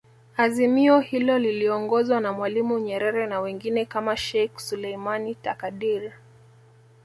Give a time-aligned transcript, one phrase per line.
[0.37, 6.13] Azimio hilo liliongozwa na Mwalimu Nyerere na wengine kama Sheikh Suleiman Takadir